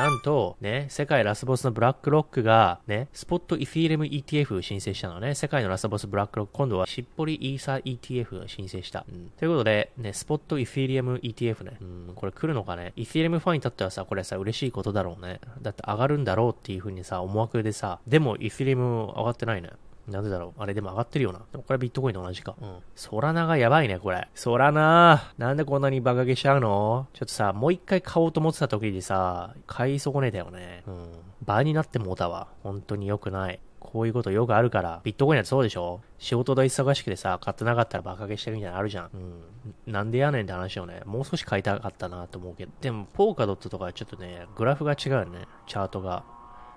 [0.00, 5.34] なんと、ね、世界ラスボスのブラックロックが、ね、スポットイフィーレム ETF 申請したのね。
[5.34, 9.04] 世界のラスボスブラックロック、今度はしっぽりイーサー ETF 申請した。
[9.06, 9.30] うん。
[9.36, 11.76] ということで、ね、スポットイフィーレム ETF ね。
[11.82, 12.94] うん、これ来るのかね？
[12.96, 15.38] イフィーレムファンにとってはさ、これさ、嬉しいことだろうね。
[15.60, 19.68] だって上がるんだろうっていう風にさ、思惑でさ、でもイフィーレム上がってないね。
[20.10, 21.40] なんでだろうあれでも上がってるよな。
[21.50, 22.54] でもこれビットコインと同じか。
[22.60, 22.76] うん。
[22.94, 24.28] ソラナがやばいね、これ。
[24.34, 27.06] ソラナなんでこんなにバカげしちゃうの？
[27.12, 30.82] ちょっとさ、もう一回買おうと思ってた時にさ、買い損ねたよね。
[30.86, 31.08] うん。
[31.44, 32.48] 倍になってもうたわ。
[32.62, 33.60] 本当に良くない。
[33.78, 36.00] こういうことよくあるから、ビットコインはそうでしょ？
[36.18, 39.10] 仕事で忙しくてさ、買ってなかったらバカげしてるみたいなのあるじゃん。
[39.12, 39.92] うん。
[39.92, 42.72] なんでやねんって話をね、もう少し買いたかったなと思うけど。
[42.80, 45.46] でも、ポーカドットとかちょっとね、グラフが違うよね。
[45.66, 46.24] チャートが。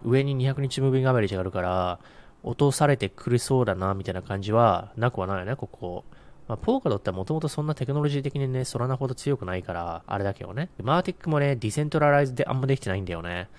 [0.06, 2.00] 上に200日ムービングアベレージがあるから、
[2.44, 6.04] 落とされてくりそうだな、みたいな感じはなくはないよね、ここ。
[6.48, 10.70] まあ、ポーカドってもともとそんなテクノロジー的にね、そらなほど強くないから、あれだけどね。
[10.82, 13.50] マーティックもね、ディセントラライズであんまできてないんだよね。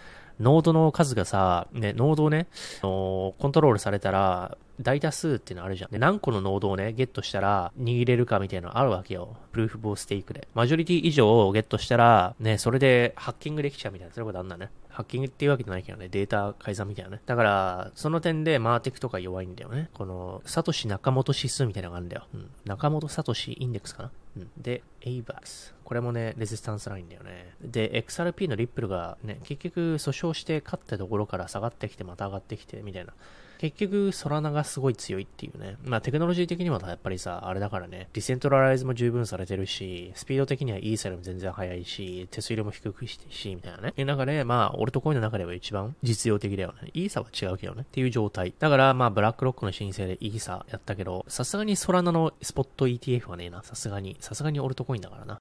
[0.41, 2.49] ノードの数がさ、ね、ノードをね、
[2.83, 5.91] のコントロールされたら、大多数っていうのあるじゃん。
[5.91, 9.37] で、何個のノードをね、ゲットしたら握れるかみたいなのあるわけよ。
[9.53, 10.49] Proof of Stake で。
[10.55, 14.71] マジョリティ以上をゲットしたら、ね、それでハッキングできちゃうみたいな、そういうことあんだね。
[14.95, 17.21] ハッキングっていうわけじゃないけどね、データ改ざんみたいなね。
[17.27, 19.91] だから、その点で MATICとか弱いんだよね。
[19.93, 22.29] この、サトシ・ナカモト指数みたいなのがあるんだよ。
[22.33, 22.51] うん。
[22.65, 24.51] ナカモトサトシ index かなうん。
[24.57, 25.75] で、エイバース。
[25.85, 27.55] これもね、レジスタンスラインだよね。
[27.63, 33.13] で、XRP のリップルがね、結局訴訟して勝ったところから下がってきて、また上がってきて、みたいな。
[33.59, 35.77] 結局、ソラナがすごい強いっていうね。
[35.85, 43.95] まあ、テクノロジー的にもやっぱりさ、あれだからね、ディセントラライズも十分されてるし、スピード的にはイーサルも全然速いし、手数料も低くしてし、みたいなね。
[43.97, 46.91] で、中で、まあ、俺とコインの中では一番実用的だよね。
[46.93, 47.83] イーサは違うけどね。
[47.83, 48.53] っていう状態。
[48.59, 53.63] だから、まあ、ブラックロックの申請でイーサやったけど、さすがにソラナのスポット ETF はねえな。
[53.63, 54.17] さすがに。
[54.21, 55.33] さすがにオルトコインだからな。